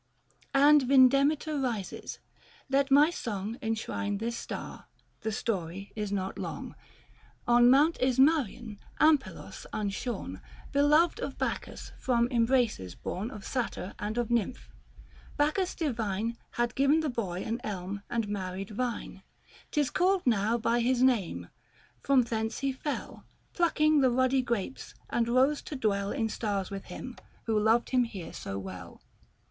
And 0.55 0.81
Yindemitor 0.81 1.61
rises: 1.61 2.17
let 2.71 2.89
my 2.89 3.11
song 3.11 3.59
Enshrine 3.61 4.17
this 4.17 4.35
star, 4.35 4.87
the 5.19 5.31
story 5.31 5.91
is 5.95 6.11
not 6.11 6.39
long. 6.39 6.73
On 7.47 7.69
mount 7.69 7.99
Ismarian, 8.01 8.79
Ampelos, 8.99 9.67
unshorn, 9.71 10.41
Beloved 10.71 11.19
of 11.19 11.37
Bacchus,— 11.37 11.91
from 12.05 12.27
embraces 12.31 12.95
born 12.95 13.27
440 13.27 13.35
Of 13.37 13.45
Satyr 13.45 13.93
and 13.99 14.17
of 14.17 14.31
Nymph; 14.31 14.71
Bacchus 15.37 15.75
divine 15.75 16.35
Had 16.53 16.73
given 16.73 17.01
the 17.01 17.09
boy 17.11 17.43
an 17.43 17.61
elm 17.63 18.01
and 18.09 18.27
married 18.27 18.71
vine; 18.71 19.21
5 19.65 19.65
Tis 19.69 19.89
called 19.91 20.25
now 20.25 20.57
by 20.57 20.79
his 20.79 21.03
name; 21.03 21.49
from 21.99 22.23
thence 22.23 22.61
he 22.61 22.71
fell, 22.73 23.23
Plucking 23.53 24.01
the 24.01 24.09
ruddy 24.09 24.41
grapes, 24.41 24.95
and 25.11 25.27
rose 25.29 25.61
to 25.61 25.75
dwell 25.75 26.11
In 26.11 26.27
stars 26.27 26.71
with 26.71 26.85
him, 26.85 27.17
who 27.43 27.59
loved 27.59 27.91
him 27.91 28.05
here 28.05 28.33
so 28.33 28.57
well. 28.57 28.99